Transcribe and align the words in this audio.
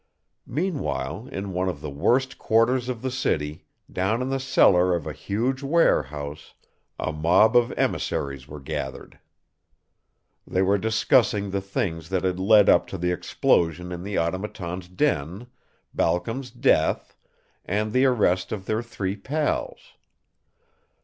Meanwhile, 0.47 1.27
in 1.31 1.53
one 1.53 1.69
of 1.69 1.79
the 1.79 1.89
worst 1.91 2.39
quarters 2.39 2.89
of 2.89 3.03
the 3.03 3.11
city, 3.11 3.65
down 3.91 4.23
in 4.23 4.31
the 4.31 4.39
cellar 4.39 4.95
of 4.95 5.05
a 5.05 5.13
huge 5.13 5.61
warehouse, 5.61 6.55
a 6.97 7.11
mob 7.13 7.55
of 7.55 7.71
emissaries 7.73 8.47
were 8.47 8.59
gathered. 8.59 9.19
They 10.47 10.63
were 10.63 10.79
discussing 10.79 11.51
the 11.51 11.61
things 11.61 12.09
that 12.09 12.23
had 12.23 12.39
led 12.39 12.67
up 12.67 12.87
to 12.87 12.97
the 12.97 13.11
explosion 13.11 13.91
in 13.91 14.01
the 14.01 14.17
Automaton's 14.17 14.87
den, 14.87 15.45
Balcom's 15.93 16.49
death, 16.49 17.15
and 17.63 17.91
the 17.93 18.05
arrest 18.05 18.51
of 18.51 18.65
their 18.65 18.81
three 18.81 19.15
pals. 19.15 19.93